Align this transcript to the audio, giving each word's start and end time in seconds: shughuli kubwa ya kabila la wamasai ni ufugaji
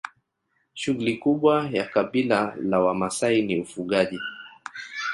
shughuli 0.73 1.17
kubwa 1.17 1.69
ya 1.71 1.85
kabila 1.85 2.55
la 2.57 2.79
wamasai 2.79 3.41
ni 3.41 3.59
ufugaji 3.61 4.19